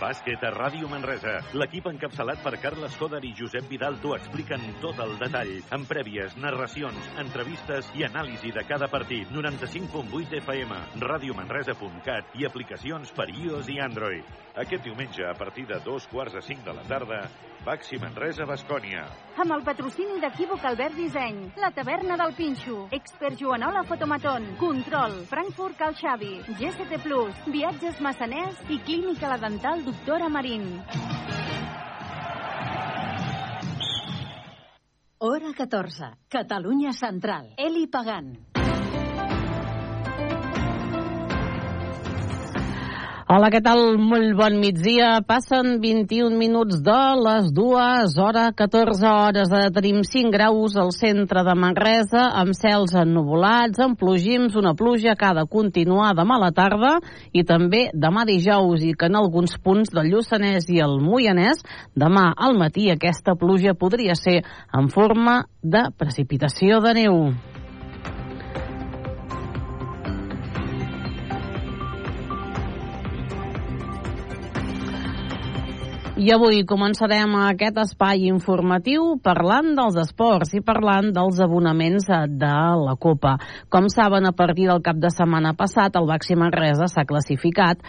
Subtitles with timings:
[0.00, 1.34] Bàsquet a Ràdio Manresa.
[1.60, 6.38] L'equip encapçalat per Carles Coder i Josep Vidal t'ho expliquen tot el detall, amb prèvies,
[6.40, 9.28] narracions, entrevistes i anàlisi de cada partit.
[9.36, 14.40] 95.8 FM, radiomanresa.cat i aplicacions per iOS i Android.
[14.64, 17.20] Aquest diumenge, a partir de dos quarts de cinc de la tarda,
[17.60, 19.02] Baxi Manresa, Bascònia.
[19.40, 25.76] Amb el patrocini d'Equívoc Albert Disseny, la taverna del Pinxo, Expert Joanola Fotomaton, Control, Frankfurt
[25.80, 30.80] Cal Xavi, GST Plus, Viatges Massaners i Clínica La Dental Doctora Marín.
[35.18, 36.14] Hora 14.
[36.28, 37.54] Catalunya Central.
[37.58, 38.49] Eli Pagant.
[43.30, 43.78] Hola, què tal?
[43.94, 45.20] Molt bon migdia.
[45.22, 49.52] Passen 21 minuts de les dues, hora 14 hores.
[49.76, 55.28] Tenim 5 graus al centre de Manresa, amb cels ennuvolats, amb plogims, una pluja que
[55.28, 56.96] ha de continuar demà a la tarda
[57.30, 61.62] i també demà dijous i que en alguns punts del Lluçanès i el Moianès
[61.94, 64.40] demà al matí aquesta pluja podria ser
[64.74, 67.22] en forma de precipitació de neu.
[76.20, 82.50] I avui començarem aquest espai informatiu parlant dels esports i parlant dels abonaments de
[82.82, 83.38] la Copa.
[83.72, 87.80] Com saben, a partir del cap de setmana passat, el Baxi Manresa s'ha classificat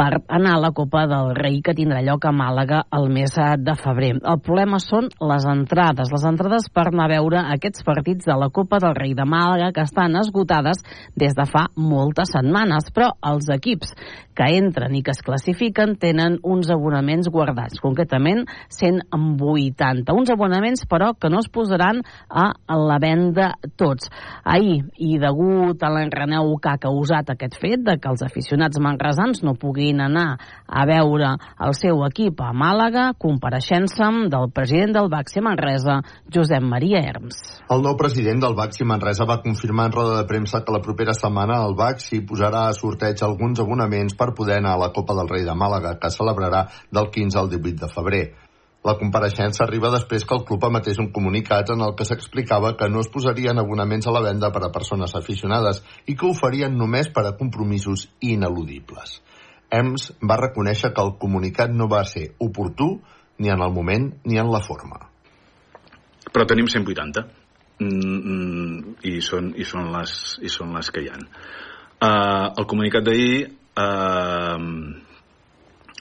[0.00, 3.74] per anar a la Copa del Rei que tindrà lloc a Màlaga el mes de
[3.76, 4.14] febrer.
[4.16, 8.48] El problema són les entrades, les entrades per anar a veure aquests partits de la
[8.48, 10.80] Copa del Rei de Màlaga que estan esgotades
[11.20, 13.92] des de fa moltes setmanes, però els equips
[14.40, 20.14] que entren i que es classifiquen tenen uns abonaments guardats, concretament 180.
[20.16, 22.46] Uns abonaments, però, que no es posaran a
[22.78, 24.08] la venda tots.
[24.44, 29.44] Ahir, i degut a l'enreneu que ha causat aquest fet de que els aficionats manresans
[29.44, 31.32] no puguin anar a veure
[31.66, 35.96] el seu equip a Màlaga, compareixença del president del Baxi Manresa,
[36.30, 37.40] Josep Maria Herms.
[37.66, 41.16] El nou president del Baxi Manresa va confirmar en roda de premsa que la propera
[41.16, 45.32] setmana el Baxi posarà a sorteig alguns abonaments per poder anar a la Copa del
[45.32, 48.24] Rei de Màlaga, que celebrarà del 15 al 18 de febrer.
[48.88, 52.88] La compareixença arriba després que el club emetés un comunicat en el que s'explicava que
[52.88, 56.78] no es posarien abonaments a la venda per a persones aficionades i que ho farien
[56.80, 59.18] només per a compromisos ineludibles.
[59.70, 62.92] EMS va reconèixer que el comunicat no va ser oportú
[63.38, 64.98] ni en el moment ni en la forma.
[66.30, 67.24] Però tenim 180
[67.80, 71.24] mm, mm, i, són, i, són les, i són les que hi han.
[72.00, 73.32] Uh, el comunicat d'ahir
[73.76, 74.58] eh,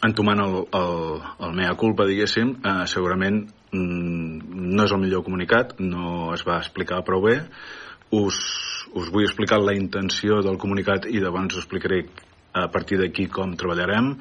[0.07, 3.41] entomant el, el, el mea culpa, diguéssim, eh, segurament
[3.75, 7.41] mm, no és el millor comunicat, no es va explicar prou bé.
[8.15, 8.39] Us,
[8.95, 12.05] us vull explicar la intenció del comunicat i llavors us explicaré
[12.53, 14.15] a partir d'aquí com treballarem.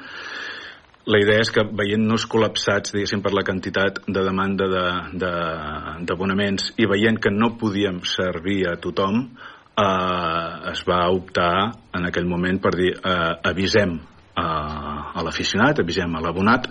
[1.08, 6.82] La idea és que veient-nos col·lapsats, diguéssim, per la quantitat de demanda d'abonaments de, de,
[6.84, 9.22] i veient que no podíem servir a tothom,
[9.78, 13.96] eh, es va optar en aquell moment per dir eh, avisem
[14.36, 14.48] a,
[15.16, 16.68] a l'aficionat, avisem a l'abonat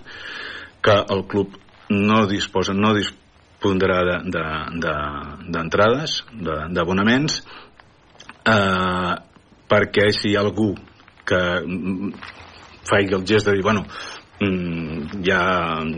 [0.85, 1.57] que el club
[1.89, 7.41] no disposa, no dispondrà d'entrades, de, d'abonaments,
[8.45, 9.13] eh,
[9.67, 10.75] perquè si hi ha algú
[11.27, 11.41] que
[12.87, 13.83] faci el gest de dir, bueno,
[14.39, 15.41] mm, ja,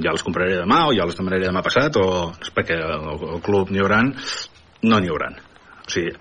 [0.02, 2.08] ja els compraré demà o ja els demanaré demà passat o
[2.56, 6.14] perquè el, el club n'hi haurà no n'hi haurà o sigui,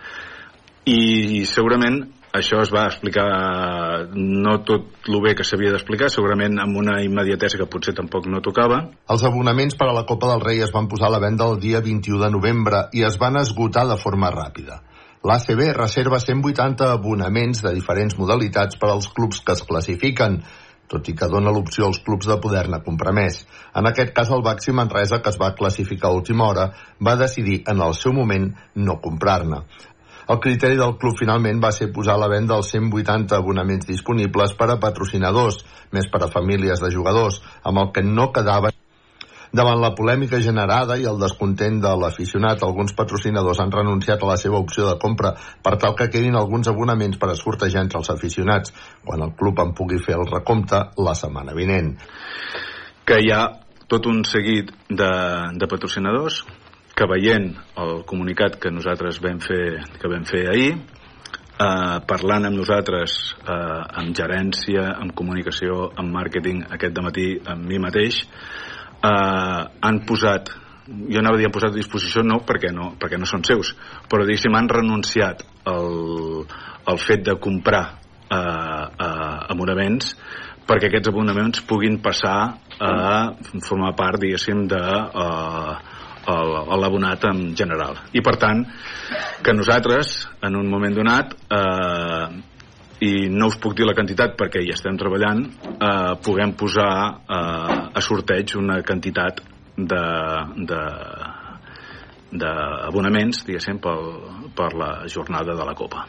[0.89, 2.03] i segurament
[2.39, 3.27] això es va explicar
[4.15, 8.43] no tot el bé que s'havia d'explicar, segurament amb una immediatesa que potser tampoc no
[8.45, 8.83] tocava.
[9.09, 11.59] Els abonaments per a la Copa del Rei es van posar a la venda el
[11.63, 14.83] dia 21 de novembre i es van esgotar de forma ràpida.
[15.27, 20.37] L'ACB reserva 180 abonaments de diferents modalitats per als clubs que es classifiquen,
[20.89, 23.41] tot i que dona l'opció als clubs de poder-ne comprar més.
[23.75, 26.71] En aquest cas, el Baxi Manresa, que es va classificar a última hora,
[27.03, 29.61] va decidir en el seu moment no comprar-ne.
[30.29, 34.55] El criteri del club finalment va ser posar a la venda els 180 abonaments disponibles
[34.55, 38.71] per a patrocinadors, més per a famílies de jugadors, amb el que no quedava
[39.53, 44.37] Davant la polèmica generada i el descontent de l'aficionat, alguns patrocinadors han renunciat a la
[44.37, 45.35] seva opció de compra
[45.65, 47.37] per tal que quedin alguns abonaments per a
[47.81, 48.73] entre els aficionats,
[49.05, 51.97] quan el club en pugui fer el recompte la setmana vinent.
[53.09, 53.45] que hi ha
[53.89, 55.13] tot un seguit de,
[55.57, 56.43] de patrocinadors
[56.99, 62.59] que veient el comunicat que nosaltres vam fer, que vam fer ahir, eh, parlant amb
[62.59, 68.21] nosaltres, eh, amb gerència, amb comunicació, amb màrqueting, aquest matí amb mi mateix,
[69.05, 70.51] eh, han posat
[70.89, 73.75] jo anava a dir han posat a disposició no perquè no, perquè no són seus
[74.09, 76.45] però diguéssim han renunciat al,
[76.89, 80.15] al fet de comprar eh, eh, abonaments
[80.69, 82.39] perquè aquests abonaments puguin passar
[82.79, 83.33] a
[83.65, 85.77] formar part diguéssim de eh,
[86.29, 87.97] l'abonat en general.
[88.13, 88.65] I per tant
[89.43, 92.27] que nosaltres en un moment donat eh,
[93.09, 96.93] i no us puc dir la quantitat perquè hi estem treballant eh, puguem posar
[97.25, 99.43] eh, a sorteig una quantitat
[99.77, 100.03] de,
[100.71, 100.83] de,
[102.31, 104.11] d'abonaments, diguéssim, pel,
[104.57, 106.07] per la jornada de la Copa.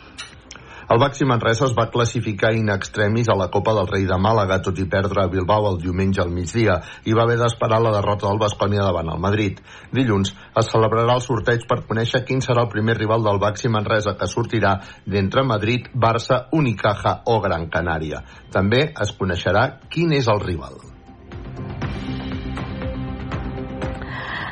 [0.90, 4.58] El Baxi Manresa es va classificar in extremis a la Copa del Rei de Màlaga,
[4.66, 8.26] tot i perdre a Bilbao el diumenge al migdia, i va haver d'esperar la derrota
[8.26, 9.62] del Bascònia davant el Madrid.
[9.94, 14.18] Dilluns es celebrarà el sorteig per conèixer quin serà el primer rival del Baxi Manresa
[14.18, 18.26] que sortirà d'entre Madrid, Barça, Unicaja o Gran Canària.
[18.50, 20.82] També es coneixerà quin és el rival.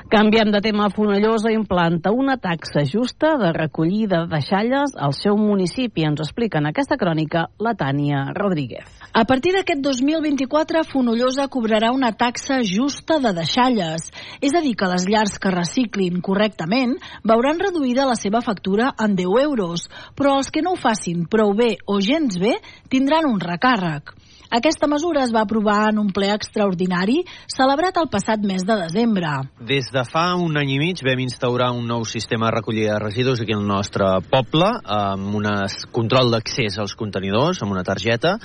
[0.10, 0.90] Canviem de tema.
[0.90, 6.06] Fonellosa implanta una taxa justa de recollida de deixalles al seu municipi.
[6.08, 8.88] Ens explica en aquesta crònica la Tània Rodríguez.
[9.12, 14.08] A partir d'aquest 2024, Fonollosa cobrarà una taxa justa de deixalles.
[14.40, 16.96] És a dir, que les llars que reciclin correctament
[17.28, 21.52] veuran reduïda la seva factura en 10 euros, però els que no ho facin prou
[21.52, 22.56] bé o gens bé
[22.88, 24.16] tindran un recàrrec.
[24.48, 27.18] Aquesta mesura es va aprovar en un ple extraordinari
[27.52, 29.28] celebrat el passat mes de desembre.
[29.60, 33.02] Des de fa un any i mig vam instaurar un nou sistema de recollida de
[33.04, 35.50] residus aquí al nostre poble amb un
[35.92, 38.38] control d'accés als contenidors, amb una targeta,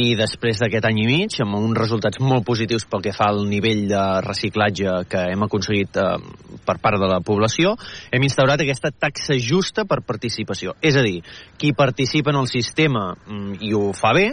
[0.00, 3.42] i després d'aquest any i mig, amb uns resultats molt positius pel que fa al
[3.48, 6.08] nivell de reciclatge que hem aconseguit eh,
[6.64, 7.74] per part de la població,
[8.10, 10.72] hem instaurat aquesta taxa justa per participació.
[10.80, 11.20] És a dir,
[11.60, 14.30] qui participa en el sistema mm, i ho fa bé,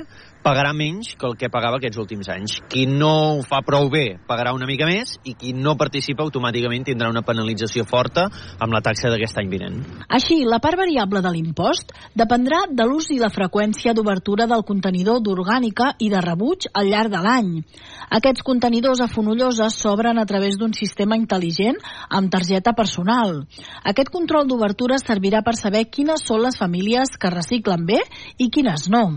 [0.47, 2.53] pagarà menys que el que pagava aquests últims anys.
[2.71, 6.87] Qui no ho fa prou bé pagarà una mica més i qui no participa automàticament
[6.87, 8.29] tindrà una penalització forta
[8.63, 9.81] amb la taxa d'aquest any vinent.
[10.07, 15.19] Així, la part variable de l'impost dependrà de l'ús i la freqüència d'obertura del contenidor
[15.25, 17.53] d'orgànica i de rebuig al llarg de l'any.
[18.15, 23.41] Aquests contenidors a Fonollosa s'obren a través d'un sistema intel·ligent amb targeta personal.
[23.83, 27.99] Aquest control d'obertura servirà per saber quines són les famílies que reciclen bé
[28.37, 29.07] i quines no.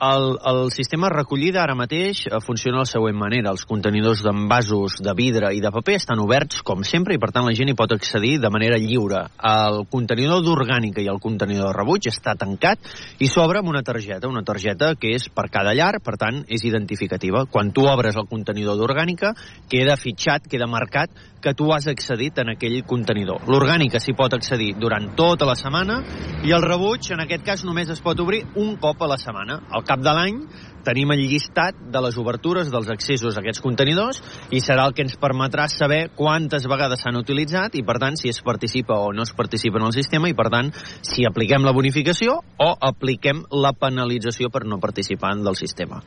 [0.00, 3.50] El, el sistema recollida ara mateix eh, funciona de la següent manera.
[3.52, 7.44] Els contenidors d'envasos de vidre i de paper estan oberts, com sempre, i per tant
[7.44, 9.26] la gent hi pot accedir de manera lliure.
[9.44, 12.80] El contenidor d'orgànica i el contenidor de rebuig està tancat
[13.20, 16.64] i s'obre amb una targeta, una targeta que és per cada llar, per tant, és
[16.64, 17.44] identificativa.
[17.52, 19.34] Quan tu obres el contenidor d'orgànica,
[19.68, 23.44] queda fitxat, queda marcat que tu has accedit en aquell contenidor.
[23.48, 26.00] L'orgànica s'hi pot accedir durant tota la setmana
[26.44, 29.60] i el rebuig, en aquest cas, només es pot obrir un cop a la setmana.
[29.72, 30.42] Al cap de l'any
[30.84, 34.22] tenim el llistat de les obertures dels accessos a aquests contenidors
[34.54, 38.32] i serà el que ens permetrà saber quantes vegades s'han utilitzat i per tant si
[38.32, 40.72] es participa o no es participa en el sistema i per tant
[41.02, 46.00] si apliquem la bonificació o apliquem la penalització per no participar del sistema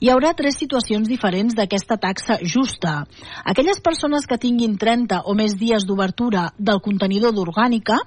[0.00, 3.04] hi haurà tres situacions diferents d'aquesta taxa justa.
[3.44, 7.98] Aquelles persones que tinguin 30 o més dies d'obertura del contenidor d'orgànica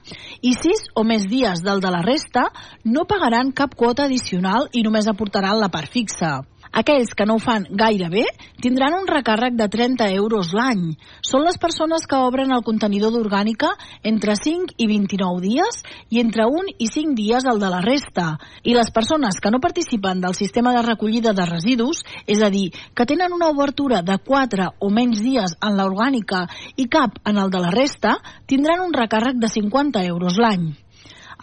[0.42, 2.48] i 6 o més dies del de la resta
[2.84, 6.40] no pagaran cap quota addicional i només aportaran la part fixa.
[6.74, 8.24] Aquells que no ho fan gaire bé
[8.64, 10.96] tindran un recàrrec de 30 euros l'any.
[11.22, 13.70] Són les persones que obren el contenidor d'orgànica
[14.02, 18.28] entre 5 i 29 dies i entre 1 i 5 dies el de la resta.
[18.64, 22.72] I les persones que no participen del sistema de recollida de residus, és a dir,
[22.96, 27.54] que tenen una obertura de 4 o menys dies en l'orgànica i cap en el
[27.54, 28.18] de la resta,
[28.50, 30.74] tindran un recàrrec de 50 euros l'any.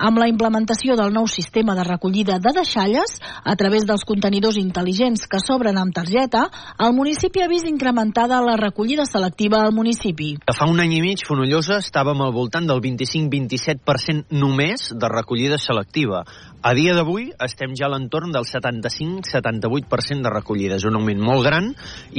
[0.00, 5.26] Amb la implementació del nou sistema de recollida de deixalles, a través dels contenidors intel·ligents
[5.28, 6.46] que s'obren amb targeta,
[6.80, 10.30] el municipi ha vist incrementada la recollida selectiva al municipi.
[10.56, 16.24] Fa un any i mig, Fonollosa estàvem al voltant del 25-27% només de recollida selectiva.
[16.60, 20.76] A dia d'avui estem ja a l'entorn del 75-78% de recollida.
[20.76, 21.70] És un augment molt gran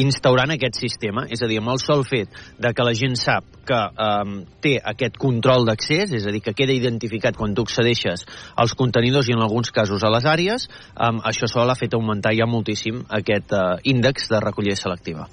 [0.02, 1.28] instaurant aquest sistema.
[1.30, 4.76] És a dir, amb el sol fet de que la gent sap que eh, té
[4.94, 9.38] aquest control d'accés, és a dir, que queda identificat quan tu accedeixes als contenidors i
[9.38, 13.56] en alguns casos a les àrees, eh, això sol ha fet augmentar ja moltíssim aquest
[13.56, 13.64] eh,
[13.96, 15.30] índex de recollida selectiva.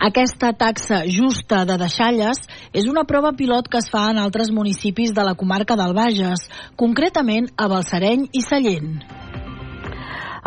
[0.00, 2.40] Aquesta taxa justa de deixalles
[2.72, 6.48] és una prova pilot que es fa en altres municipis de la comarca del Bages,
[6.76, 9.27] concretament a Balsareny i Sallent.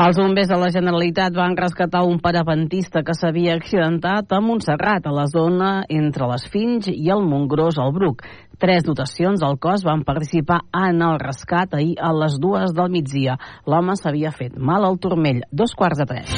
[0.02, 5.14] Els bombers de la Generalitat van rescatar un parapentista que s'havia accidentat a Montserrat, a
[5.14, 8.24] la zona entre les Finys i el Montgròs al Bruc.
[8.58, 13.38] Tres dotacions del cos van participar en el rescat ahir a les dues del migdia.
[13.70, 15.44] L'home s'havia fet mal al turmell.
[15.52, 16.34] Dos quarts de tres.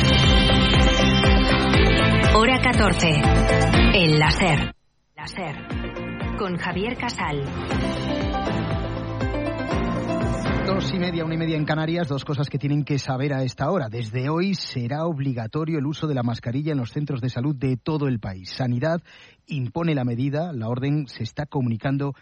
[2.36, 3.14] Hora 14.
[4.04, 4.60] El láser.
[5.16, 5.56] Láser.
[6.36, 7.46] Con Javier Casal.
[10.84, 13.42] Dos y media, una y media en Canarias, dos cosas que tienen que saber a
[13.42, 13.88] esta hora.
[13.88, 17.78] Desde hoy será obligatorio el uso de la mascarilla en los centros de salud de
[17.78, 18.50] todo el país.
[18.50, 19.02] Sanidad
[19.48, 22.16] impone la medida, la orden se está comunicando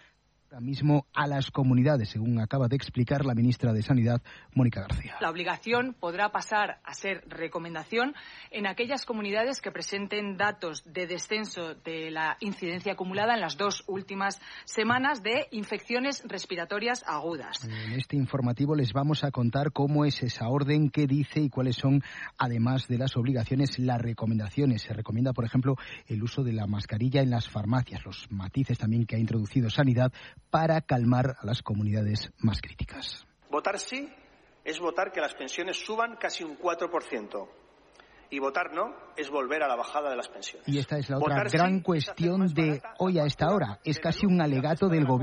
[0.59, 4.21] mismo a las comunidades, según acaba de explicar la ministra de Sanidad,
[4.53, 5.15] Mónica García.
[5.21, 8.13] La obligación podrá pasar a ser recomendación
[8.49, 13.83] en aquellas comunidades que presenten datos de descenso de la incidencia acumulada en las dos
[13.87, 17.63] últimas semanas de infecciones respiratorias agudas.
[17.63, 21.77] En este informativo les vamos a contar cómo es esa orden, qué dice y cuáles
[21.77, 22.03] son,
[22.37, 24.81] además de las obligaciones, las recomendaciones.
[24.81, 25.75] Se recomienda, por ejemplo,
[26.07, 30.11] el uso de la mascarilla en las farmacias, los matices también que ha introducido Sanidad
[30.49, 33.25] para calmar a las comunidades más críticas.
[33.49, 34.11] Votar sí
[34.63, 37.49] es votar que las pensiones suban casi un 4%.
[38.33, 40.65] Y votar no es volver a la bajada de las pensiones.
[40.65, 43.79] Y esta es la otra Votar gran sí cuestión de hoy a esta hora.
[43.83, 45.17] Es casi un alegato del gobierno.